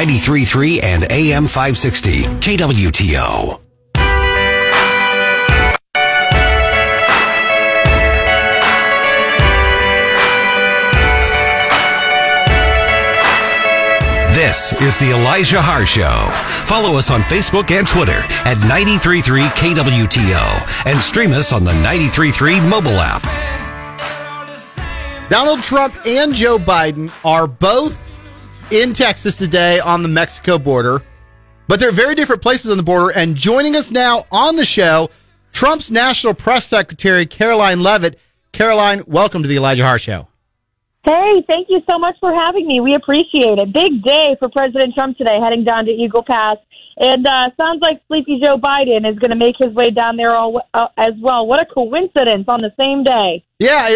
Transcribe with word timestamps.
93.3 0.00 0.82
and 0.82 1.12
AM 1.12 1.46
560, 1.46 2.22
KWTO. 2.22 3.60
This 14.32 14.72
is 14.80 14.96
the 14.96 15.10
Elijah 15.10 15.60
Haahr 15.60 15.84
Show. 15.84 16.30
Follow 16.64 16.96
us 16.96 17.10
on 17.10 17.20
Facebook 17.20 17.70
and 17.70 17.86
Twitter 17.86 18.22
at 18.46 18.56
933 18.60 19.42
KWTO 19.42 20.86
and 20.90 20.98
stream 21.02 21.32
us 21.32 21.52
on 21.52 21.64
the 21.64 21.74
933 21.74 22.58
mobile 22.60 22.96
app. 22.96 23.20
Donald 25.28 25.62
Trump 25.62 25.94
and 26.06 26.32
Joe 26.32 26.56
Biden 26.56 27.12
are 27.22 27.46
both 27.46 28.09
in 28.70 28.92
Texas 28.92 29.36
today 29.36 29.80
on 29.80 30.02
the 30.02 30.08
Mexico 30.08 30.58
border, 30.58 31.02
but 31.68 31.80
they're 31.80 31.92
very 31.92 32.14
different 32.14 32.42
places 32.42 32.70
on 32.70 32.76
the 32.76 32.82
border. 32.82 33.10
And 33.10 33.36
joining 33.36 33.76
us 33.76 33.90
now 33.90 34.26
on 34.30 34.56
the 34.56 34.64
show, 34.64 35.10
Trump's 35.52 35.90
National 35.90 36.34
Press 36.34 36.66
Secretary, 36.66 37.26
Karoline 37.26 37.82
Leavitt. 37.82 38.18
Karoline, 38.52 39.06
welcome 39.06 39.42
to 39.42 39.48
the 39.48 39.56
Elijah 39.56 39.82
Haahr 39.82 39.98
Show. 39.98 40.29
Hey, 41.02 41.42
thank 41.48 41.68
you 41.70 41.80
so 41.90 41.98
much 41.98 42.16
for 42.20 42.30
having 42.32 42.66
me. 42.66 42.80
We 42.80 42.94
appreciate 42.94 43.58
it. 43.58 43.72
Big 43.72 44.02
day 44.02 44.36
for 44.38 44.48
President 44.50 44.94
Trump 44.94 45.16
today, 45.16 45.38
heading 45.42 45.64
down 45.64 45.86
to 45.86 45.90
Eagle 45.90 46.22
Pass. 46.22 46.58
And 46.98 47.26
uh, 47.26 47.48
sounds 47.56 47.80
like 47.82 48.02
Sleepy 48.08 48.40
Joe 48.44 48.58
Biden 48.58 49.10
is 49.10 49.18
going 49.18 49.30
to 49.30 49.36
make 49.36 49.54
his 49.58 49.72
way 49.72 49.90
down 49.90 50.18
there 50.18 50.36
all, 50.36 50.60
uh, 50.74 50.88
as 50.98 51.14
well. 51.18 51.46
What 51.46 51.62
a 51.62 51.64
coincidence 51.64 52.44
on 52.48 52.60
the 52.60 52.72
same 52.78 53.04
day. 53.04 53.42
Yeah, 53.58 53.88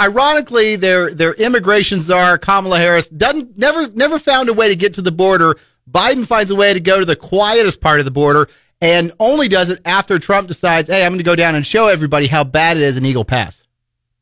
ironically, 0.00 0.74
their 0.74 1.14
their 1.14 1.34
immigration 1.34 2.02
czar 2.02 2.38
Kamala 2.38 2.78
Harris 2.78 3.08
doesn't 3.08 3.56
never 3.56 3.88
never 3.90 4.18
found 4.18 4.48
a 4.48 4.54
way 4.54 4.68
to 4.68 4.76
get 4.76 4.94
to 4.94 5.02
the 5.02 5.12
border. 5.12 5.56
Biden 5.88 6.26
finds 6.26 6.50
a 6.50 6.56
way 6.56 6.72
to 6.72 6.80
go 6.80 6.98
to 6.98 7.04
the 7.04 7.16
quietest 7.16 7.80
part 7.80 8.00
of 8.00 8.04
the 8.04 8.10
border, 8.10 8.48
and 8.80 9.12
only 9.20 9.48
does 9.48 9.70
it 9.70 9.80
after 9.84 10.18
Trump 10.18 10.48
decides, 10.48 10.88
"Hey, 10.88 11.04
I'm 11.04 11.12
going 11.12 11.18
to 11.18 11.24
go 11.24 11.36
down 11.36 11.54
and 11.54 11.64
show 11.64 11.86
everybody 11.86 12.26
how 12.26 12.42
bad 12.42 12.76
it 12.76 12.82
is 12.82 12.96
in 12.96 13.04
Eagle 13.04 13.24
Pass." 13.24 13.62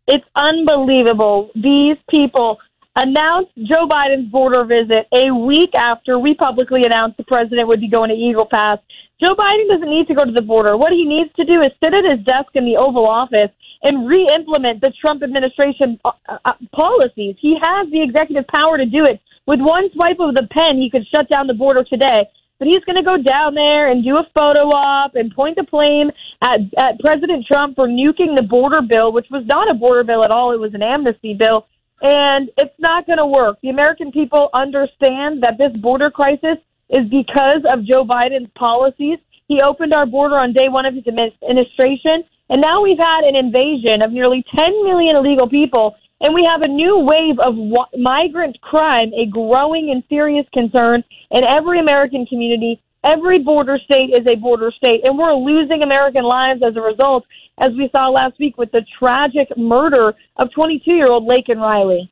It's 0.07 0.25
unbelievable. 0.37 1.51
These 1.55 1.97
people 2.09 2.59
announced 2.97 3.53
Joe 3.57 3.89
Biden's 3.89 4.31
border 4.31 4.65
visit 4.65 5.07
a 5.13 5.35
week 5.35 5.71
after 5.77 6.19
we 6.19 6.35
publicly 6.35 6.85
announced 6.85 7.17
the 7.17 7.25
president 7.25 7.69
would 7.69 7.81
be 7.81 7.91
going 7.91 8.11
to 8.11 8.17
Eagle 8.17 8.49
Pass. 8.53 8.79
Joe 9.23 9.35
Biden 9.35 9.69
doesn't 9.69 9.91
need 9.91 10.07
to 10.09 10.15
go 10.15 10.25
to 10.25 10.33
the 10.33 10.43
border. 10.43 10.77
What 10.77 10.93
he 10.93 11.05
needs 11.05 11.31
to 11.37 11.45
do 11.45 11.61
is 11.61 11.73
sit 11.83 11.93
at 11.93 12.05
his 12.05 12.25
desk 12.25 12.55
in 12.55 12.65
the 12.65 12.77
Oval 12.77 13.07
Office 13.07 13.51
and 13.83 14.09
re-implement 14.09 14.81
the 14.81 14.93
Trump 15.01 15.23
administration 15.23 15.99
uh, 16.05 16.13
uh, 16.45 16.53
policies. 16.73 17.37
He 17.41 17.57
has 17.61 17.91
the 17.91 18.03
executive 18.03 18.47
power 18.49 18.79
to 18.79 18.87
do 18.87 19.05
it. 19.05 19.21
With 19.47 19.61
one 19.61 19.91
swipe 19.93 20.21
of 20.21 20.35
the 20.35 20.47
pen, 20.51 20.79
he 20.79 20.91
could 20.91 21.07
shut 21.15 21.29
down 21.29 21.47
the 21.47 21.55
border 21.55 21.85
today 21.85 22.29
but 22.59 22.69
he's 22.69 22.85
going 22.85 22.97
to 22.97 23.03
go 23.03 23.17
down 23.17 23.55
there 23.55 23.91
and 23.91 24.05
do 24.05 24.17
a 24.17 24.27
photo 24.37 24.69
op 24.69 25.15
and 25.15 25.35
point 25.35 25.57
the 25.57 25.63
blame 25.65 26.11
at, 26.43 26.61
at 26.79 26.99
President 27.01 27.47
Trump 27.47 27.77
for 27.77 27.87
nuking 27.87 28.37
the 28.37 28.43
border 28.43 28.81
bill, 28.83 29.13
which 29.13 29.27
was 29.31 29.45
not 29.47 29.71
a 29.71 29.75
border 29.75 30.05
bill 30.05 30.25
at 30.25 30.31
all. 30.31 30.53
It 30.53 30.61
was 30.61 30.75
an 30.75 30.83
amnesty 30.83 31.35
bill. 31.35 31.67
And 32.03 32.51
it's 32.59 32.75
not 32.79 33.07
going 33.07 33.19
to 33.19 33.27
work. 33.27 33.59
The 33.63 33.71
American 33.71 34.13
people 34.13 34.51
understand 34.53 35.43
that 35.43 35.57
this 35.59 35.77
border 35.77 36.11
crisis 36.11 36.59
is 36.91 37.09
because 37.09 37.63
of 37.71 37.85
Joe 37.85 38.05
Biden's 38.05 38.51
policies. 38.55 39.19
He 39.49 39.61
opened 39.61 39.95
our 39.95 40.07
border 40.07 40.37
on 40.37 40.53
day 40.53 40.69
one 40.69 40.87
of 40.87 40.95
his 40.95 41.07
administration, 41.07 42.25
and 42.49 42.61
now 42.61 42.83
we've 42.83 42.99
had 42.99 43.25
an 43.25 43.37
invasion 43.37 44.03
of 44.03 44.13
nearly 44.13 44.45
10 44.57 44.85
million 44.85 45.17
illegal 45.17 45.49
people 45.49 45.97
and 46.21 46.35
we 46.35 46.45
have 46.49 46.63
a 46.63 46.69
new 46.69 46.99
wave 46.99 47.39
of 47.39 47.55
migrant 47.99 48.61
crime, 48.61 49.13
a 49.15 49.27
growing 49.27 49.91
and 49.91 50.03
serious 50.09 50.47
concern 50.53 51.05
in 51.31 51.45
every 51.45 51.81
American 51.81 52.27
community. 52.27 52.83
Every 53.05 53.39
border 53.39 53.79
state 53.85 54.11
is 54.11 54.27
a 54.27 54.37
border 54.37 54.73
state, 54.73 55.07
and 55.07 55.17
we're 55.17 55.35
losing 55.35 55.83
American 55.83 56.25
lives 56.25 56.61
as 56.67 56.75
a 56.77 56.81
result, 56.81 57.25
as 57.59 57.71
we 57.73 57.89
saw 57.95 58.09
last 58.09 58.39
week 58.41 58.59
with 58.59 58.73
the 58.73 58.85
tragic 58.99 59.57
murder 59.57 60.15
of 60.37 60.51
22 60.53 60.91
year 60.91 61.07
old 61.07 61.29
Laken 61.29 61.61
Riley. 61.61 62.11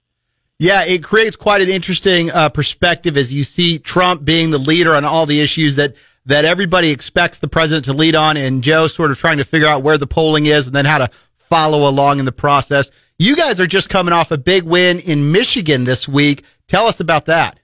Yeah, 0.58 0.84
it 0.84 1.02
creates 1.02 1.34
quite 1.34 1.62
an 1.62 1.68
interesting 1.68 2.30
uh, 2.30 2.48
perspective 2.48 3.16
as 3.16 3.32
you 3.32 3.42
see 3.42 3.78
Trump 3.78 4.24
being 4.24 4.50
the 4.50 4.58
leader 4.58 4.94
on 4.94 5.04
all 5.04 5.26
the 5.26 5.40
issues 5.40 5.76
that 5.76 5.94
that 6.26 6.44
everybody 6.46 6.90
expects 6.90 7.38
the 7.38 7.48
president 7.48 7.84
to 7.86 7.92
lead 7.92 8.14
on, 8.14 8.36
and 8.36 8.62
Joe 8.62 8.86
sort 8.86 9.10
of 9.10 9.18
trying 9.18 9.38
to 9.38 9.44
figure 9.44 9.68
out 9.68 9.82
where 9.82 9.98
the 9.98 10.06
polling 10.06 10.46
is 10.46 10.66
and 10.66 10.74
then 10.74 10.86
how 10.86 10.98
to 10.98 11.10
follow 11.36 11.88
along 11.88 12.18
in 12.18 12.24
the 12.24 12.32
process. 12.32 12.90
You 13.18 13.36
guys 13.36 13.60
are 13.60 13.66
just 13.66 13.90
coming 13.90 14.12
off 14.12 14.32
a 14.32 14.38
big 14.38 14.64
win 14.64 14.98
in 14.98 15.30
Michigan 15.30 15.84
this 15.84 16.08
week. 16.08 16.44
Tell 16.66 16.86
us 16.86 16.98
about 16.98 17.26
that. 17.26 17.60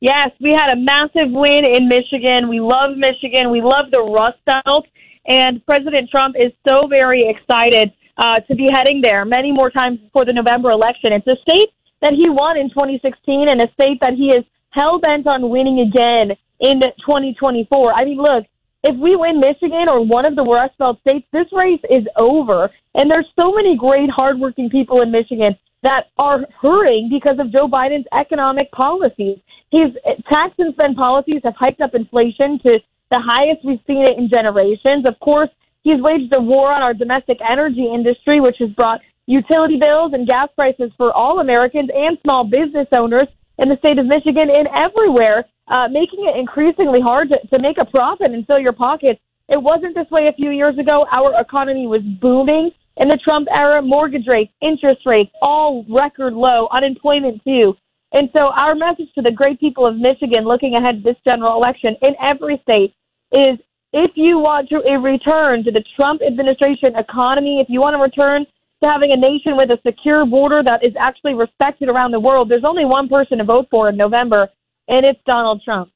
Yes, 0.00 0.30
we 0.40 0.50
had 0.50 0.72
a 0.72 0.76
massive 0.76 1.30
win 1.30 1.64
in 1.64 1.86
Michigan. 1.86 2.48
We 2.48 2.58
love 2.58 2.96
Michigan. 2.96 3.50
We 3.52 3.62
love 3.62 3.92
the 3.92 4.02
Rust 4.02 4.38
Belt. 4.46 4.86
And 5.28 5.64
President 5.64 6.10
Trump 6.10 6.34
is 6.36 6.52
so 6.68 6.88
very 6.88 7.28
excited 7.28 7.92
uh, 8.16 8.36
to 8.48 8.56
be 8.56 8.68
heading 8.68 9.00
there 9.00 9.24
many 9.24 9.52
more 9.52 9.70
times 9.70 10.00
before 10.00 10.24
the 10.24 10.32
November 10.32 10.72
election. 10.72 11.12
It's 11.12 11.26
a 11.28 11.36
state 11.48 11.70
that 12.00 12.14
he 12.14 12.28
won 12.28 12.56
in 12.56 12.68
2016 12.70 13.48
and 13.48 13.62
a 13.62 13.70
state 13.74 14.00
that 14.00 14.14
he 14.14 14.34
is 14.34 14.44
hell 14.70 14.98
bent 14.98 15.28
on 15.28 15.50
winning 15.50 15.80
again 15.80 16.36
in 16.58 16.80
2024. 16.80 17.92
I 17.92 18.04
mean, 18.04 18.18
look, 18.18 18.44
if 18.84 18.96
we 18.96 19.16
win 19.16 19.40
Michigan 19.40 19.86
or 19.90 20.04
one 20.04 20.26
of 20.26 20.36
the 20.36 20.42
Rust 20.42 20.78
Belt 20.78 20.98
states, 21.00 21.26
this 21.32 21.46
race 21.52 21.80
is 21.90 22.06
over. 22.18 22.70
And 22.94 23.10
there's 23.10 23.26
so 23.38 23.52
many 23.52 23.76
great, 23.76 24.10
hardworking 24.10 24.70
people 24.70 25.00
in 25.02 25.10
Michigan 25.10 25.56
that 25.82 26.06
are 26.18 26.40
hurting 26.62 27.10
because 27.10 27.38
of 27.38 27.52
Joe 27.52 27.68
Biden's 27.68 28.06
economic 28.12 28.70
policies. 28.72 29.38
His 29.70 29.90
tax 30.32 30.54
and 30.58 30.74
spend 30.74 30.96
policies 30.96 31.40
have 31.44 31.54
hiked 31.58 31.80
up 31.80 31.94
inflation 31.94 32.58
to 32.66 32.80
the 33.10 33.20
highest 33.20 33.64
we've 33.64 33.80
seen 33.86 34.02
it 34.02 34.18
in 34.18 34.30
generations. 34.32 35.04
Of 35.08 35.18
course, 35.20 35.50
he's 35.82 36.00
waged 36.00 36.34
a 36.36 36.40
war 36.40 36.72
on 36.72 36.82
our 36.82 36.94
domestic 36.94 37.38
energy 37.48 37.86
industry, 37.92 38.40
which 38.40 38.56
has 38.58 38.70
brought 38.70 39.00
utility 39.26 39.78
bills 39.80 40.12
and 40.14 40.26
gas 40.26 40.48
prices 40.56 40.90
for 40.96 41.12
all 41.12 41.40
Americans 41.40 41.90
and 41.94 42.18
small 42.24 42.44
business 42.44 42.88
owners 42.96 43.28
in 43.58 43.68
the 43.68 43.76
state 43.84 43.98
of 43.98 44.06
Michigan 44.06 44.48
and 44.54 44.68
everywhere, 44.74 45.44
uh, 45.70 45.88
making 45.88 46.26
it 46.26 46.38
increasingly 46.38 47.00
hard 47.00 47.28
to, 47.30 47.38
to 47.52 47.62
make 47.62 47.76
a 47.80 47.86
profit 47.86 48.28
and 48.32 48.46
fill 48.46 48.58
your 48.58 48.72
pockets. 48.72 49.20
It 49.48 49.60
wasn't 49.62 49.94
this 49.94 50.10
way 50.10 50.28
a 50.28 50.32
few 50.32 50.50
years 50.50 50.78
ago. 50.78 51.06
Our 51.10 51.40
economy 51.40 51.86
was 51.86 52.02
booming 52.02 52.70
in 52.98 53.08
the 53.08 53.18
Trump 53.22 53.48
era, 53.54 53.80
mortgage 53.80 54.26
rates, 54.26 54.52
interest 54.60 55.02
rates, 55.06 55.30
all 55.40 55.84
record 55.88 56.34
low, 56.34 56.68
unemployment 56.72 57.42
too. 57.44 57.74
And 58.12 58.30
so 58.36 58.50
our 58.60 58.74
message 58.74 59.08
to 59.14 59.22
the 59.22 59.32
great 59.32 59.60
people 59.60 59.86
of 59.86 59.96
Michigan 59.96 60.44
looking 60.44 60.74
ahead 60.74 60.96
to 60.96 61.12
this 61.12 61.20
general 61.26 61.56
election 61.56 61.96
in 62.02 62.14
every 62.20 62.58
state 62.62 62.94
is 63.32 63.58
if 63.92 64.12
you 64.16 64.38
want 64.38 64.68
to 64.68 64.78
return 64.78 65.64
to 65.64 65.70
the 65.70 65.84
Trump 65.96 66.20
administration 66.26 66.96
economy, 66.96 67.60
if 67.60 67.68
you 67.68 67.80
want 67.80 67.94
to 67.94 68.02
return 68.02 68.46
to 68.82 68.88
having 68.88 69.12
a 69.12 69.16
nation 69.16 69.56
with 69.56 69.70
a 69.70 69.78
secure 69.84 70.24
border 70.24 70.62
that 70.62 70.84
is 70.84 70.94
actually 70.98 71.34
respected 71.34 71.88
around 71.88 72.12
the 72.12 72.20
world, 72.20 72.48
there's 72.48 72.64
only 72.64 72.84
one 72.84 73.08
person 73.08 73.38
to 73.38 73.44
vote 73.44 73.66
for 73.70 73.88
in 73.88 73.96
November, 73.96 74.48
and 74.88 75.04
it's 75.04 75.20
Donald 75.26 75.62
Trump. 75.64 75.90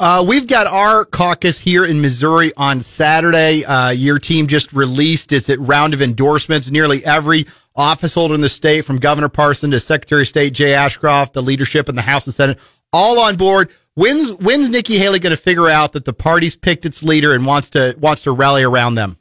Uh, 0.00 0.24
we've 0.26 0.48
got 0.48 0.66
our 0.66 1.04
caucus 1.04 1.60
here 1.60 1.84
in 1.84 2.00
Missouri 2.00 2.52
on 2.56 2.82
Saturday. 2.82 3.64
Uh, 3.64 3.90
your 3.90 4.18
team 4.18 4.48
just 4.48 4.72
released 4.72 5.32
its 5.32 5.48
round 5.48 5.94
of 5.94 6.02
endorsements. 6.02 6.68
Nearly 6.68 7.04
every 7.04 7.46
office 7.76 8.14
holder 8.14 8.34
in 8.34 8.40
the 8.40 8.48
state, 8.48 8.84
from 8.84 8.98
Governor 8.98 9.28
Parson 9.28 9.70
to 9.70 9.78
Secretary 9.78 10.22
of 10.22 10.28
State 10.28 10.52
Jay 10.52 10.74
Ashcroft, 10.74 11.32
the 11.32 11.42
leadership 11.42 11.88
in 11.88 11.94
the 11.94 12.02
House 12.02 12.26
and 12.26 12.34
Senate, 12.34 12.58
all 12.92 13.20
on 13.20 13.36
board. 13.36 13.70
When's 13.94 14.32
when's 14.32 14.68
Nikki 14.68 14.98
Haley 14.98 15.20
going 15.20 15.30
to 15.30 15.40
figure 15.40 15.68
out 15.68 15.92
that 15.92 16.04
the 16.04 16.12
party's 16.12 16.56
picked 16.56 16.84
its 16.84 17.04
leader 17.04 17.32
and 17.32 17.46
wants 17.46 17.70
to 17.70 17.96
wants 18.00 18.22
to 18.22 18.32
rally 18.32 18.64
around 18.64 18.96
them? 18.96 19.16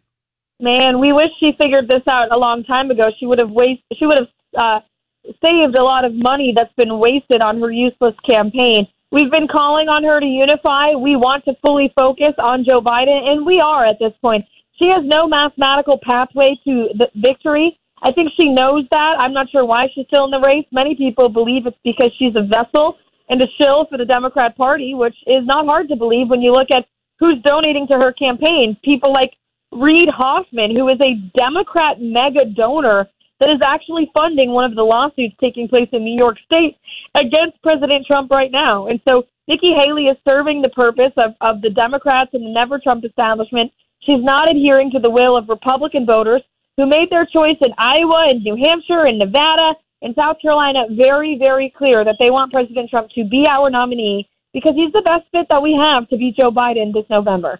Man, 0.59 1.00
we 1.00 1.14
wish 1.14 1.30
she 1.40 1.52
figured 1.62 1.88
this 1.88 2.02
out 2.09 2.36
a 2.36 2.40
long 2.40 2.64
time 2.64 2.90
ago. 2.90 3.03
She 3.20 3.28
would 3.28 3.40
have 3.40 3.52
waste. 3.52 3.84
She 3.96 4.08
would 4.08 4.18
have 4.18 4.28
uh, 4.58 4.80
saved 5.25 5.78
a 5.78 5.84
lot 5.84 6.06
of 6.06 6.13
money 6.13 6.53
that's 6.56 6.73
been 6.78 7.00
wasted 7.00 7.41
on 7.41 7.59
her 7.61 7.72
useless 7.72 8.16
campaign. 8.28 8.87
We've 9.11 9.31
been 9.31 9.47
calling 9.47 9.90
on 9.90 10.03
her 10.03 10.20
to 10.20 10.25
unify. 10.25 10.96
We 10.97 11.16
want 11.16 11.46
to 11.46 11.53
fully 11.66 11.93
focus 11.97 12.34
on 12.41 12.66
Joe 12.67 12.81
Biden, 12.81 13.29
and 13.29 13.46
we 13.46 13.59
are 13.59 13.85
at 13.85 13.99
this 13.99 14.14
point. 14.22 14.46
She 14.79 14.85
has 14.85 15.05
no 15.05 15.28
mathematical 15.28 15.99
pathway 16.02 16.58
to 16.66 16.90
the 16.97 17.08
victory. 17.16 17.78
I 18.02 18.11
think 18.11 18.31
she 18.40 18.49
knows 18.49 18.85
that. 18.91 19.16
I'm 19.20 19.34
not 19.34 19.49
sure 19.52 19.66
why 19.66 19.84
she's 19.93 20.08
still 20.08 20.25
in 20.25 20.31
the 20.31 20.43
race. 20.46 20.66
Many 20.72 20.96
people 20.96 21.29
believe 21.29 21.67
it's 21.67 21.78
because 21.84 22.11
she's 22.17 22.35
a 22.35 22.41
vessel 22.41 22.97
and 23.29 23.41
a 23.41 23.47
shill 23.61 23.85
for 23.85 23.97
the 23.97 24.05
Democrat 24.05 24.58
Party, 24.58 24.93
which 24.93 25.16
is 25.28 25.46
not 25.46 25.66
hard 25.66 25.87
to 25.90 25.96
believe 25.96 26.29
when 26.29 26.41
you 26.41 26.52
look 26.52 26.72
at 26.73 26.85
who's 27.19 27.41
donating 27.46 27.87
to 27.87 27.97
her 27.99 28.11
campaign. 28.11 28.76
People 28.84 29.14
like 29.14 29.31
Reid 29.72 30.09
Hoffman, 30.09 30.76
who 30.76 30.90
is 30.90 30.97
a 31.02 31.16
Democrat 31.37 32.02
mega 32.02 32.46
donor 32.46 33.08
that 33.40 33.50
is 33.50 33.59
actually 33.66 34.12
funding 34.16 34.52
one 34.52 34.66
of 34.66 34.76
the 34.76 34.84
lawsuits 34.84 35.35
taking 35.41 35.68
place 35.68 35.90
in 35.91 36.03
New 36.03 36.18
York 36.18 36.38
State 36.46 36.78
against 37.16 37.62
President 37.62 38.06
Trump 38.06 38.32
right 38.32 38.52
now. 38.52 38.88
And 38.88 39.02
so 39.08 39.24
Nikki 39.47 39.74
Haley 39.78 40.06
is 40.06 40.18
serving 40.28 40.62
the 40.62 40.70
purpose 40.70 41.12
of, 41.18 41.35
of 41.41 41.62
the 41.62 41.70
Democrats 41.70 42.32
and 42.34 42.46
the 42.46 42.53
never 42.53 42.80
Trump 42.80 43.03
establishment. 43.03 43.72
She's 44.02 44.24
not 44.24 44.50
adhering 44.50 44.91
to 44.91 45.00
the 45.00 45.09
will 45.09 45.38
of 45.38 45.50
Republican 45.50 46.06
voters 46.06 46.41
who 46.78 46.85
made 46.85 47.12
their 47.12 47.26
choice 47.26 47.58
in 47.62 47.74
Iowa 47.78 48.28
and 48.30 48.44
New 48.44 48.56
Hampshire 48.56 49.06
and 49.06 49.20
Nevada 49.20 49.76
and 50.02 50.16
South 50.16 50.38
Carolina 50.41 50.86
very, 50.91 51.38
very 51.40 51.74
clear 51.76 52.03
that 52.03 52.18
they 52.20 52.29
want 52.29 52.52
President 52.52 52.90
Trump 52.90 53.09
to 53.12 53.24
be 53.24 53.46
our 53.47 53.70
nominee 53.70 54.28
because 54.53 54.74
he's 54.76 54.91
the 54.91 55.02
best 55.02 55.26
fit 55.32 55.47
that 55.50 55.62
we 55.62 55.74
have 55.74 56.08
to 56.09 56.18
beat 56.18 56.38
Joe 56.38 56.52
Biden 56.52 56.94
this 56.94 57.06
November. 57.09 57.59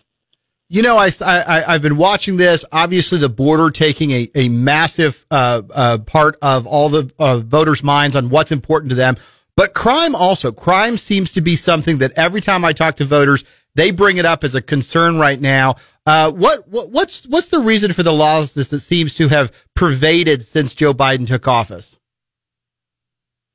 You 0.70 0.82
know, 0.82 0.98
I, 0.98 1.12
I, 1.22 1.74
have 1.74 1.82
been 1.82 1.98
watching 1.98 2.38
this. 2.38 2.66
Obviously, 2.72 3.20
the 3.20 3.30
border 3.30 3.70
taking 3.70 4.12
a, 4.12 4.32
a 4.34 4.50
massive 4.50 5.26
uh, 5.30 5.62
uh, 5.72 5.98
part 6.00 6.38
of 6.42 6.66
all 6.66 6.90
the 6.90 7.12
uh, 7.20 7.40
voters' 7.40 7.84
minds 7.84 8.16
on 8.16 8.30
what's 8.30 8.52
important 8.52 8.90
to 8.90 8.96
them. 8.96 9.18
But 9.56 9.74
crime 9.74 10.16
also, 10.16 10.52
crime 10.52 10.98
seems 10.98 11.32
to 11.34 11.42
be 11.42 11.56
something 11.56 12.00
that 12.00 12.12
every 12.16 12.42
time 12.42 12.66
I 12.66 12.74
talk 12.74 12.96
to 12.96 13.06
voters, 13.06 13.44
they 13.76 13.92
bring 13.92 14.18
it 14.18 14.26
up 14.26 14.44
as 14.44 14.56
a 14.56 14.62
concern 14.62 15.20
right 15.20 15.40
now. 15.40 15.76
Uh, 16.06 16.32
what, 16.32 16.68
what, 16.68 16.90
what's 16.90 17.26
what's 17.28 17.48
the 17.48 17.60
reason 17.60 17.94
for 17.94 18.04
the 18.04 18.14
lawlessness 18.14 18.68
that 18.70 18.80
seems 18.80 19.16
to 19.16 19.28
have 19.30 19.52
pervaded 19.76 20.44
since 20.44 20.74
Joe 20.74 20.94
Biden 20.94 21.28
took 21.28 21.48
office? 21.48 22.00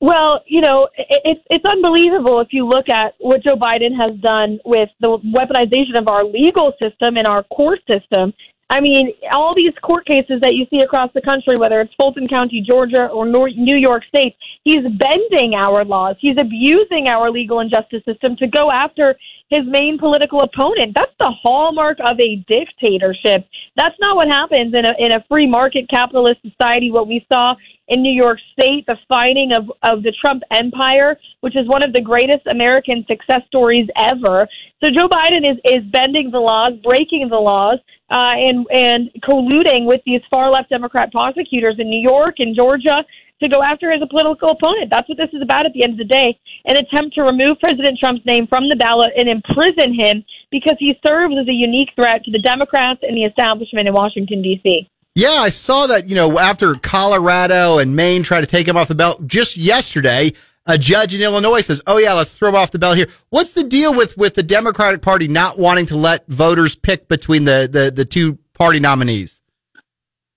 Well, 0.00 0.42
you 0.46 0.60
know, 0.60 0.88
it's 0.96 1.40
it's 1.50 1.64
unbelievable 1.64 2.40
if 2.40 2.48
you 2.52 2.66
look 2.66 2.88
at 2.88 3.14
what 3.18 3.42
Joe 3.42 3.56
Biden 3.56 3.96
has 4.00 4.12
done 4.20 4.60
with 4.64 4.88
the 5.00 5.18
weaponization 5.34 5.98
of 5.98 6.06
our 6.06 6.24
legal 6.24 6.72
system 6.80 7.16
and 7.16 7.26
our 7.26 7.42
court 7.44 7.80
system. 7.88 8.32
I 8.70 8.80
mean, 8.80 9.14
all 9.32 9.54
these 9.56 9.72
court 9.82 10.06
cases 10.06 10.40
that 10.42 10.54
you 10.54 10.66
see 10.70 10.84
across 10.84 11.10
the 11.14 11.22
country, 11.22 11.56
whether 11.56 11.80
it's 11.80 11.92
Fulton 11.98 12.26
County, 12.26 12.62
Georgia, 12.68 13.06
or 13.08 13.24
New 13.26 13.76
York 13.76 14.04
State, 14.04 14.36
he's 14.62 14.84
bending 14.84 15.54
our 15.54 15.84
laws. 15.84 16.16
He's 16.20 16.36
abusing 16.38 17.08
our 17.08 17.30
legal 17.30 17.60
and 17.60 17.72
justice 17.72 18.04
system 18.04 18.36
to 18.36 18.46
go 18.46 18.70
after 18.70 19.16
his 19.48 19.62
main 19.66 19.96
political 19.98 20.42
opponent. 20.42 20.92
That's 20.94 21.16
the 21.18 21.32
hallmark 21.42 21.96
of 22.00 22.20
a 22.20 22.44
dictatorship. 22.46 23.48
That's 23.74 23.96
not 24.00 24.16
what 24.16 24.28
happens 24.28 24.74
in 24.74 24.84
a 24.84 24.92
in 24.98 25.12
a 25.12 25.24
free 25.28 25.48
market 25.48 25.88
capitalist 25.88 26.40
society. 26.42 26.92
What 26.92 27.08
we 27.08 27.24
saw 27.32 27.54
in 27.88 28.02
New 28.02 28.12
York 28.12 28.38
State, 28.52 28.86
the 28.86 28.96
finding 29.08 29.52
of 29.52 29.70
of 29.82 30.02
the 30.02 30.12
Trump 30.20 30.42
empire, 30.54 31.18
which 31.40 31.56
is 31.56 31.66
one 31.66 31.82
of 31.82 31.92
the 31.92 32.00
greatest 32.00 32.46
American 32.46 33.04
success 33.08 33.42
stories 33.46 33.88
ever. 33.96 34.46
So 34.80 34.88
Joe 34.94 35.08
Biden 35.08 35.50
is 35.50 35.58
is 35.64 35.84
bending 35.90 36.30
the 36.30 36.40
laws, 36.40 36.74
breaking 36.84 37.28
the 37.28 37.40
laws, 37.40 37.78
uh, 38.10 38.34
and 38.36 38.66
and 38.72 39.10
colluding 39.22 39.86
with 39.86 40.02
these 40.04 40.20
far 40.30 40.50
left 40.50 40.70
Democrat 40.70 41.10
prosecutors 41.12 41.76
in 41.78 41.88
New 41.88 42.00
York 42.00 42.36
and 42.38 42.54
Georgia 42.56 43.04
to 43.40 43.48
go 43.48 43.62
after 43.62 43.92
his 43.92 44.02
political 44.10 44.50
opponent. 44.50 44.90
That's 44.90 45.08
what 45.08 45.16
this 45.16 45.30
is 45.32 45.42
about 45.42 45.64
at 45.64 45.72
the 45.72 45.84
end 45.84 45.92
of 45.92 45.98
the 45.98 46.12
day. 46.12 46.38
An 46.66 46.76
attempt 46.76 47.14
to 47.14 47.22
remove 47.22 47.60
President 47.60 47.98
Trump's 47.98 48.26
name 48.26 48.48
from 48.48 48.68
the 48.68 48.76
ballot 48.76 49.12
and 49.16 49.28
imprison 49.28 49.94
him 49.94 50.24
because 50.50 50.74
he 50.78 50.98
serves 51.06 51.34
as 51.40 51.46
a 51.46 51.52
unique 51.52 51.90
threat 51.94 52.24
to 52.24 52.32
the 52.32 52.42
Democrats 52.42 53.00
and 53.02 53.14
the 53.14 53.24
establishment 53.24 53.86
in 53.86 53.94
Washington, 53.94 54.42
D.C. 54.42 54.90
Yeah, 55.18 55.30
I 55.30 55.48
saw 55.48 55.88
that, 55.88 56.08
you 56.08 56.14
know, 56.14 56.38
after 56.38 56.76
Colorado 56.76 57.78
and 57.78 57.96
Maine 57.96 58.22
tried 58.22 58.42
to 58.42 58.46
take 58.46 58.68
him 58.68 58.76
off 58.76 58.86
the 58.86 58.94
belt 58.94 59.26
just 59.26 59.56
yesterday, 59.56 60.32
a 60.64 60.78
judge 60.78 61.12
in 61.12 61.20
Illinois 61.20 61.60
says, 61.60 61.82
"Oh 61.88 61.98
yeah, 61.98 62.12
let's 62.12 62.30
throw 62.30 62.50
him 62.50 62.54
off 62.54 62.70
the 62.70 62.78
belt 62.78 62.96
here." 62.96 63.08
What's 63.30 63.52
the 63.52 63.64
deal 63.64 63.92
with 63.92 64.16
with 64.16 64.34
the 64.34 64.44
Democratic 64.44 65.02
Party 65.02 65.26
not 65.26 65.58
wanting 65.58 65.86
to 65.86 65.96
let 65.96 66.28
voters 66.28 66.76
pick 66.76 67.08
between 67.08 67.46
the 67.46 67.68
the, 67.68 67.90
the 67.90 68.04
two 68.04 68.38
party 68.54 68.78
nominees? 68.78 69.42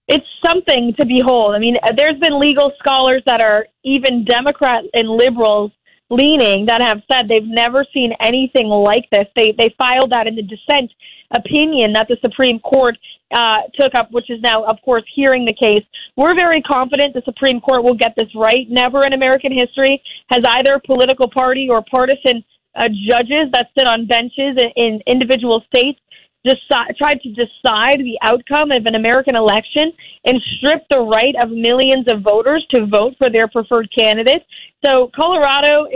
it's 0.07 0.25
something 0.45 0.93
to 0.99 1.05
behold. 1.05 1.55
I 1.55 1.59
mean, 1.59 1.77
uh, 1.81 1.93
there's 1.95 2.19
been 2.19 2.37
legal 2.37 2.73
scholars 2.79 3.23
that 3.27 3.41
are 3.41 3.67
even 3.85 4.25
Democrat 4.25 4.83
and 4.93 5.07
liberals 5.07 5.71
leaning 6.09 6.65
that 6.65 6.81
have 6.81 7.01
said 7.09 7.29
they've 7.29 7.41
never 7.45 7.85
seen 7.93 8.11
anything 8.19 8.67
like 8.67 9.05
this. 9.11 9.27
They 9.37 9.53
they 9.57 9.73
filed 9.79 10.11
that 10.11 10.27
in 10.27 10.35
the 10.35 10.41
dissent 10.41 10.91
opinion 11.35 11.93
that 11.93 12.07
the 12.07 12.17
Supreme 12.23 12.59
Court 12.59 12.97
uh, 13.33 13.59
took 13.79 13.95
up, 13.95 14.09
which 14.11 14.29
is 14.29 14.39
now, 14.41 14.63
of 14.65 14.77
course, 14.83 15.03
hearing 15.15 15.45
the 15.45 15.53
case. 15.53 15.83
We're 16.17 16.35
very 16.35 16.61
confident 16.61 17.13
the 17.13 17.21
Supreme 17.23 17.61
Court 17.61 17.83
will 17.83 17.95
get 17.95 18.13
this 18.17 18.29
right. 18.35 18.69
Never 18.69 19.05
in 19.05 19.13
American 19.13 19.51
history 19.51 20.01
has 20.29 20.43
either 20.45 20.81
political 20.85 21.29
party 21.29 21.67
or 21.69 21.83
partisan 21.89 22.43
uh, 22.75 22.87
judges 23.07 23.51
that 23.53 23.69
sit 23.77 23.87
on 23.87 24.07
benches 24.07 24.57
in, 24.57 24.69
in 24.75 25.01
individual 25.07 25.63
states 25.73 25.99
decide, 26.43 26.95
tried 26.97 27.21
to 27.21 27.29
decide 27.29 27.99
the 27.99 28.17
outcome 28.21 28.71
of 28.71 28.85
an 28.85 28.95
American 28.95 29.35
election 29.35 29.91
and 30.25 30.41
strip 30.57 30.83
the 30.89 30.99
right 30.99 31.35
of 31.43 31.51
millions 31.51 32.05
of 32.11 32.21
voters 32.21 32.65
to 32.71 32.85
vote 32.85 33.13
for 33.17 33.29
their 33.29 33.47
preferred 33.47 33.89
candidate. 33.95 34.43
So 34.85 35.11
Colorado 35.15 35.87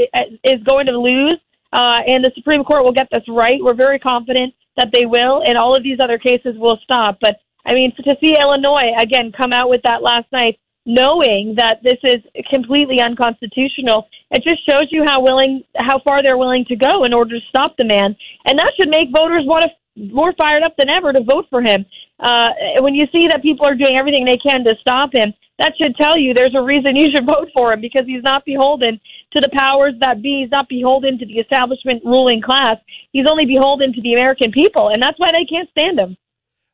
is 0.44 0.62
going 0.64 0.86
to 0.88 0.98
lose, 0.98 1.38
uh, 1.74 2.00
and 2.06 2.24
the 2.24 2.32
Supreme 2.36 2.64
Court 2.64 2.84
will 2.84 2.92
get 2.92 3.08
this 3.12 3.24
right. 3.28 3.60
We're 3.62 3.76
very 3.76 4.00
confident 4.00 4.54
that 4.78 4.90
they 4.94 5.06
will, 5.06 5.42
and 5.46 5.58
all 5.58 5.76
of 5.76 5.84
these 5.84 6.00
other 6.02 6.18
cases 6.18 6.56
will 6.58 6.78
stop. 6.84 7.18
But 7.22 7.38
I 7.66 7.74
mean, 7.74 7.94
to 7.96 8.16
see 8.24 8.38
Illinois 8.40 8.92
again 9.00 9.32
come 9.32 9.52
out 9.54 9.70
with 9.70 9.82
that 9.86 10.04
last 10.04 10.28
night, 10.32 10.60
knowing 10.86 11.56
that 11.58 11.80
this 11.84 11.98
is 12.04 12.18
completely 12.50 13.02
unconstitutional, 13.02 14.08
it 14.32 14.44
just 14.44 14.70
shows 14.70 14.88
you 14.92 15.04
how 15.06 15.22
willing, 15.22 15.64
how 15.78 16.00
far 16.00 16.22
they're 16.22 16.38
willing 16.38 16.66
to 16.66 16.76
go 16.76 17.06
in 17.06 17.14
order 17.14 17.40
to 17.40 17.46
stop 17.50 17.76
the 17.78 17.86
man, 17.86 18.16
and 18.46 18.60
that 18.60 18.74
should 18.78 18.90
make 18.90 19.10
voters 19.16 19.44
want 19.46 19.64
to 19.64 19.70
more 19.98 20.34
fired 20.40 20.64
up 20.64 20.76
than 20.78 20.90
ever 20.90 21.14
to 21.14 21.24
vote 21.24 21.46
for 21.50 21.62
him. 21.62 21.86
Uh, 22.20 22.50
when 22.82 22.96
you 22.96 23.06
see 23.12 23.28
that 23.28 23.42
people 23.42 23.66
are 23.66 23.76
doing 23.76 23.98
everything 23.98 24.26
they 24.26 24.38
can 24.38 24.64
to 24.64 24.76
stop 24.82 25.10
him, 25.14 25.34
that 25.60 25.74
should 25.82 25.96
tell 25.96 26.18
you 26.18 26.34
there's 26.34 26.56
a 26.56 26.62
reason 26.62 26.96
you 26.96 27.10
should 27.12 27.26
vote 27.26 27.50
for 27.56 27.72
him 27.72 27.82
because 27.82 28.06
he's 28.06 28.24
not 28.24 28.44
beholden 28.46 29.00
to 29.32 29.40
the 29.40 29.50
powers 29.58 29.94
that 30.02 30.22
be. 30.22 30.42
He's 30.42 30.52
not 30.52 30.68
beholden 30.68 31.18
to 31.20 31.26
the 31.26 31.40
establishment 31.40 32.04
ruling 32.04 32.42
class. 32.42 32.78
He's 33.12 33.26
only 33.30 33.46
beholden 33.46 33.94
to 33.94 34.02
the 34.02 34.14
American 34.14 34.52
people, 34.52 34.90
and 34.90 35.02
that's 35.02 35.18
why 35.18 35.32
they 35.32 35.46
can't 35.46 35.70
stand 35.70 36.00
him. 36.00 36.18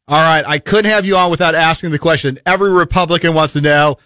All 0.07 0.17
right, 0.17 0.43
I 0.45 0.59
couldn't 0.59 0.89
have 0.89 1.05
you 1.05 1.15
on 1.15 1.29
without 1.29 1.53
asking 1.53 1.91
the 1.91 1.99
question. 1.99 2.39
Every 2.45 2.71
Republican 2.71 3.33
wants 3.33 3.53
to 3.53 3.61
know 3.61 3.97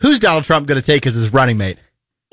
who's 0.00 0.20
Donald 0.20 0.44
Trump 0.44 0.66
going 0.66 0.80
to 0.80 0.86
take 0.86 1.06
as 1.06 1.14
his 1.14 1.32
running 1.32 1.56
mate. 1.56 1.78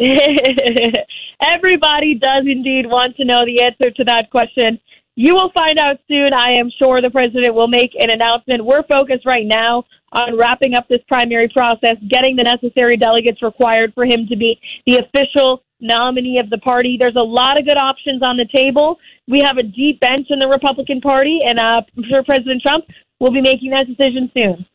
Everybody 1.44 2.16
does 2.16 2.44
indeed 2.46 2.86
want 2.86 3.16
to 3.16 3.26
know 3.26 3.46
the 3.46 3.64
answer 3.64 3.92
to 3.92 4.04
that 4.06 4.30
question. 4.30 4.80
You 5.16 5.34
will 5.34 5.52
find 5.58 5.80
out 5.80 6.00
soon. 6.08 6.34
I 6.34 6.56
am 6.60 6.70
sure 6.82 7.02
the 7.02 7.10
president 7.10 7.54
will 7.54 7.68
make 7.68 7.92
an 8.00 8.10
announcement. 8.10 8.66
We're 8.66 8.84
focused 8.84 9.26
right 9.26 9.46
now 9.46 9.84
on 10.12 10.38
wrapping 10.38 10.76
up 10.76 10.88
this 10.88 11.02
primary 11.08 11.50
process, 11.50 11.96
getting 12.10 12.36
the 12.36 12.44
necessary 12.44 12.98
delegates 12.98 13.42
required 13.42 13.94
for 13.94 14.06
him 14.06 14.28
to 14.28 14.36
be 14.36 14.60
the 14.86 14.98
official 14.98 15.64
nominee 15.80 16.40
of 16.40 16.50
the 16.50 16.58
party. 16.60 16.98
There's 17.00 17.16
a 17.16 17.24
lot 17.24 17.60
of 17.60 17.66
good 17.66 17.78
options 17.78 18.22
on 18.22 18.38
the 18.38 18.48
table. 18.54 19.00
We 19.28 19.42
have 19.42 19.58
a 19.58 19.64
deep 19.64 20.00
bench 20.00 20.28
in 20.30 20.40
the 20.40 20.48
Republican 20.48 21.02
Party, 21.02 21.40
and 21.46 21.60
uh, 21.60 21.82
I'm 21.98 22.04
sure 22.10 22.24
President 22.24 22.62
Trump 22.62 22.86
will 23.20 23.32
be 23.32 23.42
making 23.42 23.72
that 23.72 23.88
decision 23.88 24.32
soon. 24.34 24.66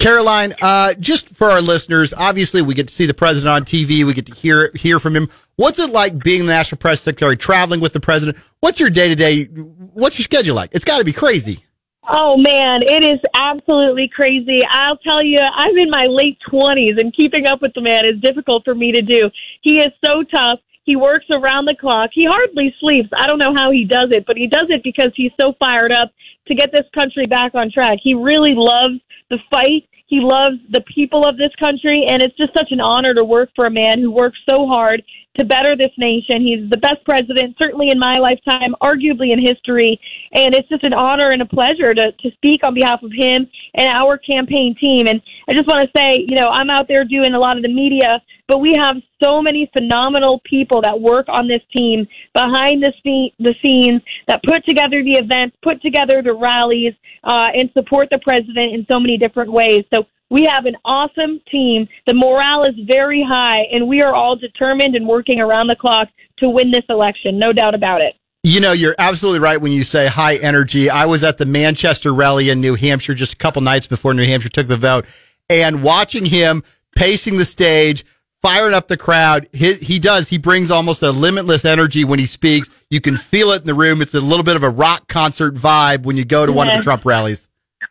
Karoline, 0.00 0.54
uh, 0.62 0.94
just 0.94 1.30
for 1.30 1.50
our 1.50 1.60
listeners, 1.60 2.14
obviously 2.16 2.62
we 2.62 2.74
get 2.74 2.86
to 2.86 2.94
see 2.94 3.06
the 3.06 3.14
president 3.14 3.48
on 3.48 3.64
TV. 3.64 4.04
We 4.04 4.14
get 4.14 4.26
to 4.26 4.34
hear 4.34 4.70
hear 4.74 5.00
from 5.00 5.16
him. 5.16 5.28
What's 5.56 5.80
it 5.80 5.90
like 5.90 6.22
being 6.22 6.42
the 6.42 6.52
national 6.52 6.78
press 6.78 7.00
secretary, 7.00 7.36
traveling 7.36 7.80
with 7.80 7.92
the 7.92 8.00
president? 8.00 8.38
What's 8.60 8.78
your 8.78 8.90
day 8.90 9.08
to 9.08 9.16
day? 9.16 9.44
What's 9.44 10.16
your 10.16 10.24
schedule 10.24 10.54
like? 10.54 10.70
It's 10.72 10.84
got 10.84 10.98
to 10.98 11.04
be 11.04 11.12
crazy. 11.12 11.64
Oh 12.10 12.38
man, 12.38 12.80
it 12.82 13.04
is 13.04 13.20
absolutely 13.34 14.08
crazy. 14.08 14.62
I'll 14.70 14.96
tell 14.96 15.22
you, 15.22 15.38
I'm 15.40 15.76
in 15.76 15.90
my 15.90 16.06
late 16.06 16.38
twenties, 16.48 16.96
and 16.96 17.14
keeping 17.14 17.46
up 17.46 17.60
with 17.60 17.74
the 17.74 17.82
man 17.82 18.06
is 18.06 18.18
difficult 18.22 18.64
for 18.64 18.74
me 18.74 18.92
to 18.92 19.02
do. 19.02 19.30
He 19.60 19.76
is 19.76 19.92
so 20.04 20.22
tough. 20.22 20.60
He 20.84 20.96
works 20.96 21.26
around 21.30 21.66
the 21.66 21.76
clock. 21.78 22.10
He 22.14 22.24
hardly 22.24 22.74
sleeps. 22.80 23.10
I 23.14 23.26
don't 23.26 23.38
know 23.38 23.52
how 23.54 23.70
he 23.70 23.84
does 23.84 24.08
it, 24.10 24.24
but 24.26 24.38
he 24.38 24.46
does 24.46 24.68
it 24.70 24.82
because 24.82 25.10
he's 25.14 25.32
so 25.38 25.52
fired 25.58 25.92
up 25.92 26.10
to 26.46 26.54
get 26.54 26.72
this 26.72 26.86
country 26.94 27.24
back 27.24 27.54
on 27.54 27.70
track. 27.70 27.98
He 28.02 28.14
really 28.14 28.54
loves 28.56 28.98
the 29.28 29.38
fight. 29.52 29.86
He 30.06 30.20
loves 30.20 30.56
the 30.70 30.80
people 30.80 31.28
of 31.28 31.36
this 31.36 31.54
country, 31.60 32.06
and 32.08 32.22
it's 32.22 32.36
just 32.38 32.56
such 32.56 32.72
an 32.72 32.80
honor 32.80 33.12
to 33.12 33.22
work 33.22 33.50
for 33.54 33.66
a 33.66 33.70
man 33.70 34.00
who 34.00 34.10
works 34.10 34.38
so 34.48 34.66
hard 34.66 35.02
to 35.38 35.44
better 35.44 35.76
this 35.76 35.92
nation. 35.96 36.42
He's 36.42 36.68
the 36.70 36.78
best 36.78 37.04
president, 37.04 37.56
certainly 37.58 37.90
in 37.90 37.98
my 37.98 38.18
lifetime, 38.18 38.74
arguably 38.82 39.32
in 39.32 39.38
history, 39.38 40.00
and 40.32 40.54
it's 40.54 40.68
just 40.68 40.84
an 40.84 40.92
honor 40.92 41.30
and 41.30 41.42
a 41.42 41.46
pleasure 41.46 41.94
to, 41.94 42.12
to 42.12 42.30
speak 42.32 42.60
on 42.66 42.74
behalf 42.74 43.02
of 43.02 43.10
him 43.14 43.46
and 43.74 43.94
our 43.94 44.18
campaign 44.18 44.74
team. 44.78 45.06
And 45.06 45.20
I 45.48 45.52
just 45.52 45.66
want 45.66 45.88
to 45.88 45.90
say, 45.98 46.26
you 46.28 46.36
know, 46.36 46.48
I'm 46.48 46.70
out 46.70 46.88
there 46.88 47.04
doing 47.04 47.34
a 47.34 47.38
lot 47.38 47.56
of 47.56 47.62
the 47.62 47.72
media, 47.72 48.20
but 48.46 48.58
we 48.58 48.74
have 48.78 48.96
so 49.22 49.40
many 49.42 49.70
phenomenal 49.76 50.40
people 50.44 50.82
that 50.82 51.00
work 51.00 51.26
on 51.28 51.48
this 51.48 51.62
team 51.76 52.06
behind 52.34 52.82
the, 52.82 52.92
scene, 53.02 53.30
the 53.38 53.54
scenes 53.62 54.02
that 54.26 54.42
put 54.42 54.64
together 54.66 55.02
the 55.02 55.18
events, 55.18 55.56
put 55.62 55.80
together 55.82 56.22
the 56.22 56.32
rallies, 56.32 56.94
uh, 57.24 57.48
and 57.54 57.70
support 57.76 58.08
the 58.10 58.18
president 58.20 58.74
in 58.74 58.86
so 58.90 58.98
many 58.98 59.18
different 59.18 59.52
ways. 59.52 59.84
So 59.92 60.04
we 60.30 60.44
have 60.44 60.66
an 60.66 60.76
awesome 60.84 61.40
team. 61.50 61.88
The 62.06 62.14
morale 62.14 62.64
is 62.64 62.74
very 62.86 63.24
high, 63.26 63.62
and 63.72 63.88
we 63.88 64.02
are 64.02 64.14
all 64.14 64.36
determined 64.36 64.94
and 64.94 65.06
working 65.06 65.40
around 65.40 65.68
the 65.68 65.76
clock 65.76 66.08
to 66.38 66.48
win 66.48 66.70
this 66.70 66.84
election. 66.88 67.38
No 67.38 67.52
doubt 67.52 67.74
about 67.74 68.00
it. 68.00 68.14
You 68.44 68.60
know, 68.60 68.72
you're 68.72 68.94
absolutely 68.98 69.40
right 69.40 69.60
when 69.60 69.72
you 69.72 69.82
say 69.82 70.06
high 70.06 70.36
energy. 70.36 70.88
I 70.88 71.06
was 71.06 71.24
at 71.24 71.38
the 71.38 71.46
Manchester 71.46 72.14
rally 72.14 72.50
in 72.50 72.60
New 72.60 72.74
Hampshire 72.74 73.14
just 73.14 73.32
a 73.32 73.36
couple 73.36 73.62
nights 73.62 73.86
before 73.86 74.14
New 74.14 74.24
Hampshire 74.24 74.48
took 74.48 74.68
the 74.68 74.76
vote, 74.76 75.06
and 75.50 75.82
watching 75.82 76.24
him 76.24 76.62
pacing 76.94 77.38
the 77.38 77.44
stage, 77.44 78.04
firing 78.42 78.74
up 78.74 78.88
the 78.88 78.96
crowd. 78.96 79.48
He, 79.52 79.74
he 79.74 79.98
does. 79.98 80.28
He 80.28 80.38
brings 80.38 80.70
almost 80.70 81.02
a 81.02 81.10
limitless 81.10 81.64
energy 81.64 82.04
when 82.04 82.18
he 82.18 82.26
speaks. 82.26 82.68
You 82.90 83.00
can 83.00 83.16
feel 83.16 83.52
it 83.52 83.62
in 83.62 83.66
the 83.66 83.74
room. 83.74 84.02
It's 84.02 84.14
a 84.14 84.20
little 84.20 84.44
bit 84.44 84.56
of 84.56 84.62
a 84.62 84.70
rock 84.70 85.08
concert 85.08 85.54
vibe 85.54 86.04
when 86.04 86.16
you 86.16 86.24
go 86.24 86.44
to 86.44 86.52
one 86.52 86.68
of 86.68 86.76
the 86.76 86.82
Trump 86.82 87.04
rallies. 87.04 87.48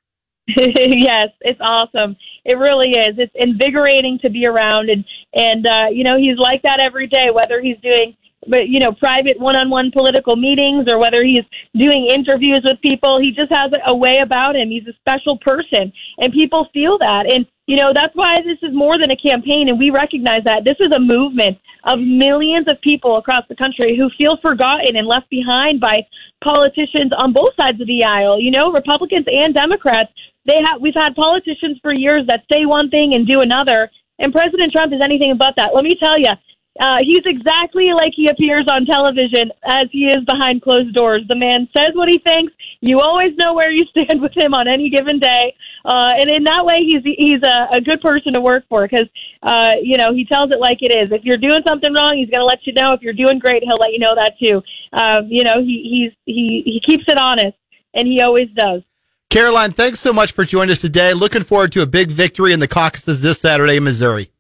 yes, 0.48 1.28
it's 1.42 1.60
awesome. 1.62 2.16
It 2.48 2.58
really 2.58 2.98
is. 2.98 3.20
It's 3.20 3.36
invigorating 3.36 4.18
to 4.24 4.30
be 4.30 4.48
around, 4.48 4.90
and 4.90 5.06
and 5.36 5.68
uh, 5.68 5.88
you 5.92 6.04
know 6.04 6.18
he's 6.18 6.40
like 6.40 6.64
that 6.64 6.82
every 6.82 7.08
day. 7.08 7.30
Whether 7.32 7.62
he's 7.62 7.78
doing 7.84 8.16
but 8.48 8.70
you 8.70 8.80
know, 8.80 8.94
private 8.94 9.40
one-on-one 9.40 9.92
political 9.92 10.36
meetings 10.36 10.88
or 10.92 11.00
whether 11.00 11.24
he's 11.24 11.44
doing 11.76 12.08
interviews 12.10 12.62
with 12.64 12.82
people. 12.82 13.20
He 13.20 13.32
just 13.32 13.52
has 13.52 13.72
a 13.86 13.96
way 13.96 14.20
about 14.22 14.56
him. 14.56 14.70
He's 14.70 14.88
a 14.88 14.96
special 15.00 15.38
person, 15.40 15.92
and 16.18 16.34
people 16.34 16.68
feel 16.74 16.98
that. 17.00 17.32
And 17.32 17.46
you 17.68 17.76
know, 17.76 17.92
that's 17.94 18.16
why 18.16 18.40
this 18.42 18.58
is 18.64 18.74
more 18.74 18.98
than 19.00 19.12
a 19.12 19.18
campaign, 19.18 19.68
and 19.68 19.78
we 19.78 19.90
recognize 19.90 20.44
that 20.46 20.64
this 20.64 20.78
is 20.80 20.96
a 20.96 21.00
movement 21.00 21.58
of 21.84 22.00
millions 22.00 22.68
of 22.68 22.80
people 22.82 23.18
across 23.18 23.44
the 23.50 23.56
country 23.56 23.98
who 23.98 24.10
feel 24.18 24.38
forgotten 24.42 24.96
and 24.96 25.08
left 25.08 25.30
behind 25.30 25.80
by 25.80 26.06
politicians 26.44 27.12
on 27.18 27.34
both 27.34 27.52
sides 27.60 27.80
of 27.82 27.88
the 27.88 28.04
aisle. 28.04 28.40
You 28.40 28.52
know, 28.52 28.72
Republicans 28.72 29.26
and 29.28 29.54
Democrats. 29.54 30.12
They 30.48 30.60
have 30.66 30.82
we've 30.82 30.96
had 30.96 31.14
politicians 31.16 31.78
for 31.82 31.94
years 31.94 32.26
that 32.28 32.44
say 32.52 32.66
one 32.66 32.90
thing 32.90 33.14
and 33.14 33.28
do 33.28 33.42
another, 33.42 33.92
and 34.18 34.34
President 34.34 34.72
Trump 34.72 34.94
is 34.94 35.02
anything 35.04 35.36
but 35.38 35.54
that. 35.58 35.76
Let 35.76 35.84
me 35.84 35.94
tell 36.02 36.18
you, 36.18 36.32
uh, 36.80 36.98
he's 37.02 37.26
exactly 37.26 37.90
like 37.94 38.14
he 38.16 38.28
appears 38.28 38.66
on 38.72 38.86
television 38.86 39.52
as 39.66 39.86
he 39.92 40.06
is 40.06 40.24
behind 40.26 40.62
closed 40.62 40.94
doors. 40.94 41.24
The 41.28 41.36
man 41.36 41.68
says 41.76 41.92
what 41.94 42.08
he 42.10 42.20
thinks. 42.20 42.54
You 42.82 43.00
always 43.00 43.34
know 43.38 43.54
where 43.54 43.72
you 43.72 43.84
stand 43.86 44.22
with 44.26 44.32
him 44.38 44.54
on 44.54 44.68
any 44.68 44.90
given 44.90 45.20
day, 45.20 45.56
uh, 45.86 46.14
and 46.22 46.30
in 46.30 46.44
that 46.46 46.64
way, 46.66 46.80
he's 46.80 47.04
he's 47.04 47.42
a, 47.44 47.78
a 47.78 47.82
good 47.82 48.02
person 48.02 48.34
to 48.34 48.42
work 48.42 48.64
for 48.70 48.88
because 48.88 49.08
uh, 49.44 49.74
you 49.82 49.98
know 49.98 50.14
he 50.14 50.26
tells 50.26 50.52
it 50.52 50.60
like 50.60 50.78
it 50.82 50.96
is. 50.96 51.12
If 51.12 51.24
you're 51.24 51.38
doing 51.38 51.62
something 51.68 51.94
wrong, 51.94 52.18
he's 52.18 52.30
going 52.30 52.42
to 52.42 52.46
let 52.46 52.66
you 52.66 52.74
know. 52.74 52.94
If 52.94 53.02
you're 53.02 53.14
doing 53.14 53.40
great, 53.40 53.64
he'll 53.64 53.82
let 53.82 53.92
you 53.92 54.00
know 54.00 54.16
that 54.16 54.34
too. 54.40 54.62
Um, 54.94 55.28
you 55.30 55.44
know, 55.44 55.60
he 55.60 55.84
he's 55.84 56.14
he 56.26 56.62
he 56.64 56.82
keeps 56.86 57.04
it 57.08 57.18
honest, 57.18 57.58
and 57.94 58.08
he 58.08 58.22
always 58.22 58.48
does. 58.56 58.82
Karoline, 59.30 59.74
thanks 59.74 60.00
so 60.00 60.14
much 60.14 60.32
for 60.32 60.46
joining 60.46 60.72
us 60.72 60.80
today. 60.80 61.14
Looking 61.14 61.44
forward 61.44 61.74
to 61.74 61.82
a 61.82 61.86
big 61.86 62.10
victory 62.10 62.54
in 62.54 62.62
the 62.62 62.68
caucuses 62.68 63.22
this 63.22 63.42
Saturday 63.42 63.76
in 63.76 63.84
Missouri. 63.84 64.32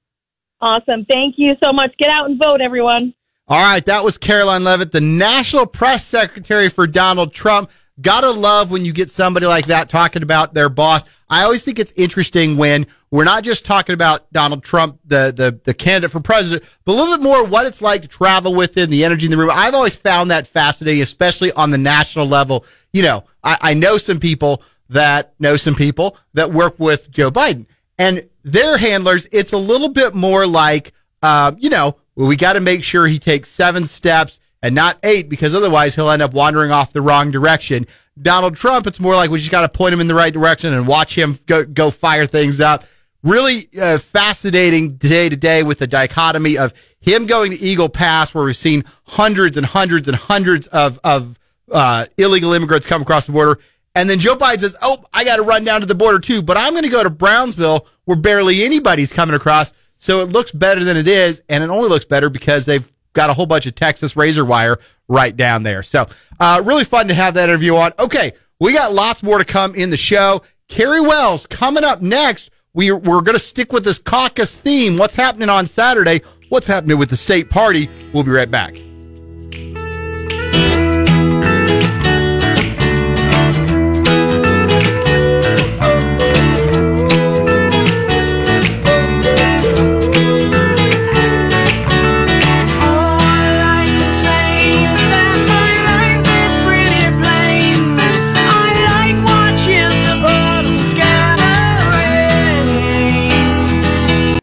Awesome. 0.61 1.05
Thank 1.05 1.35
you 1.37 1.53
so 1.63 1.73
much. 1.73 1.93
Get 1.99 2.09
out 2.09 2.29
and 2.29 2.41
vote, 2.41 2.61
everyone. 2.61 3.13
All 3.49 3.61
right. 3.61 3.83
That 3.85 4.03
was 4.03 4.17
Karoline 4.17 4.63
Leavitt, 4.63 4.93
the 4.93 5.01
national 5.01 5.65
press 5.65 6.05
secretary 6.05 6.69
for 6.69 6.87
Donald 6.87 7.33
Trump. 7.33 7.69
Gotta 7.99 8.31
love 8.31 8.71
when 8.71 8.85
you 8.85 8.93
get 8.93 9.09
somebody 9.09 9.45
like 9.45 9.65
that 9.67 9.89
talking 9.89 10.23
about 10.23 10.53
their 10.53 10.69
boss. 10.69 11.03
I 11.29 11.43
always 11.43 11.63
think 11.63 11.79
it's 11.79 11.91
interesting 11.93 12.55
when 12.55 12.87
we're 13.11 13.23
not 13.23 13.43
just 13.43 13.65
talking 13.65 13.93
about 13.93 14.31
Donald 14.31 14.63
Trump, 14.63 14.99
the, 15.03 15.33
the, 15.35 15.59
the 15.63 15.73
candidate 15.73 16.11
for 16.11 16.19
president, 16.19 16.63
but 16.85 16.93
a 16.93 16.95
little 16.95 17.17
bit 17.17 17.23
more 17.23 17.45
what 17.45 17.65
it's 17.65 17.81
like 17.81 18.03
to 18.03 18.07
travel 18.07 18.53
with 18.53 18.77
him, 18.77 18.89
the 18.89 19.03
energy 19.03 19.25
in 19.25 19.31
the 19.31 19.37
room. 19.37 19.49
I've 19.51 19.73
always 19.73 19.95
found 19.95 20.31
that 20.31 20.47
fascinating, 20.47 21.01
especially 21.01 21.51
on 21.53 21.71
the 21.71 21.77
national 21.77 22.27
level. 22.27 22.65
You 22.93 23.03
know, 23.03 23.25
I, 23.43 23.57
I 23.61 23.73
know 23.73 23.97
some 23.97 24.19
people 24.19 24.61
that 24.89 25.33
know 25.39 25.57
some 25.57 25.75
people 25.75 26.17
that 26.33 26.51
work 26.51 26.79
with 26.79 27.11
Joe 27.11 27.31
Biden 27.31 27.65
and 27.97 28.27
their 28.43 28.77
handlers. 28.77 29.27
It's 29.31 29.53
a 29.53 29.57
little 29.57 29.89
bit 29.89 30.13
more 30.13 30.47
like, 30.47 30.93
um, 31.21 31.57
you 31.59 31.69
know, 31.69 31.97
we 32.15 32.35
got 32.35 32.53
to 32.53 32.59
make 32.59 32.83
sure 32.83 33.07
he 33.07 33.19
takes 33.19 33.49
seven 33.49 33.85
steps 33.85 34.39
and 34.61 34.73
not 34.73 34.99
eight 35.03 35.29
because 35.29 35.53
otherwise 35.53 35.95
he'll 35.95 36.09
end 36.09 36.21
up 36.21 36.33
wandering 36.33 36.71
off 36.71 36.93
the 36.93 37.01
wrong 37.01 37.31
direction. 37.31 37.85
Donald 38.19 38.55
Trump, 38.55 38.87
it's 38.87 38.99
more 38.99 39.15
like 39.15 39.29
we 39.29 39.37
just 39.37 39.51
got 39.51 39.61
to 39.61 39.69
point 39.69 39.93
him 39.93 40.01
in 40.01 40.07
the 40.07 40.15
right 40.15 40.33
direction 40.33 40.73
and 40.73 40.87
watch 40.87 41.15
him 41.15 41.37
go, 41.45 41.63
go 41.63 41.91
fire 41.91 42.25
things 42.25 42.59
up. 42.59 42.83
Really 43.23 43.67
uh, 43.79 43.97
fascinating 43.99 44.95
day 44.95 45.29
to 45.29 45.35
day 45.35 45.63
with 45.63 45.79
the 45.79 45.87
dichotomy 45.87 46.57
of 46.57 46.73
him 46.99 47.25
going 47.25 47.51
to 47.51 47.59
Eagle 47.59 47.89
Pass, 47.89 48.33
where 48.33 48.45
we've 48.45 48.55
seen 48.55 48.83
hundreds 49.03 49.57
and 49.57 49.65
hundreds 49.65 50.07
and 50.07 50.17
hundreds 50.17 50.67
of, 50.67 50.99
of 51.03 51.37
uh, 51.71 52.05
illegal 52.17 52.53
immigrants 52.53 52.87
come 52.87 53.01
across 53.01 53.25
the 53.25 53.31
border, 53.31 53.59
and 53.97 54.07
then 54.07 54.19
Joe 54.19 54.35
Biden 54.35 54.59
says, 54.59 54.77
Oh, 54.81 55.03
I 55.11 55.23
got 55.23 55.37
to 55.37 55.41
run 55.41 55.63
down 55.63 55.81
to 55.81 55.87
the 55.87 55.95
border 55.95 56.19
too, 56.19 56.43
but 56.43 56.55
I'm 56.55 56.73
going 56.73 56.83
to 56.83 56.89
go 56.89 57.01
to 57.01 57.09
Brownsville 57.09 57.87
where 58.05 58.15
barely 58.15 58.63
anybody's 58.63 59.11
coming 59.11 59.35
across. 59.35 59.73
So 59.97 60.21
it 60.21 60.29
looks 60.29 60.51
better 60.51 60.83
than 60.83 60.97
it 60.97 61.07
is. 61.07 61.41
And 61.49 61.63
it 61.63 61.71
only 61.71 61.89
looks 61.89 62.05
better 62.05 62.29
because 62.29 62.65
they've 62.65 62.89
got 63.13 63.31
a 63.31 63.33
whole 63.33 63.47
bunch 63.47 63.65
of 63.65 63.73
Texas 63.73 64.15
razor 64.15 64.45
wire 64.45 64.77
right 65.07 65.35
down 65.35 65.63
there. 65.63 65.81
So, 65.81 66.05
uh, 66.39 66.61
really 66.63 66.83
fun 66.83 67.07
to 67.07 67.15
have 67.15 67.33
that 67.33 67.49
interview 67.49 67.75
on. 67.75 67.91
Okay. 67.97 68.33
We 68.59 68.73
got 68.73 68.93
lots 68.93 69.23
more 69.23 69.39
to 69.39 69.45
come 69.45 69.73
in 69.73 69.89
the 69.89 69.97
show. 69.97 70.43
Carrie 70.67 71.01
Wells 71.01 71.47
coming 71.47 71.83
up 71.83 72.01
next. 72.01 72.51
We, 72.73 72.91
we're 72.91 73.21
going 73.21 73.33
to 73.37 73.39
stick 73.39 73.73
with 73.73 73.83
this 73.83 73.97
caucus 73.97 74.59
theme. 74.59 74.97
What's 74.97 75.15
happening 75.15 75.49
on 75.49 75.65
Saturday? 75.65 76.21
What's 76.49 76.67
happening 76.67 76.99
with 76.99 77.09
the 77.09 77.17
state 77.17 77.49
party? 77.49 77.89
We'll 78.13 78.23
be 78.23 78.31
right 78.31 78.49
back. 78.49 78.75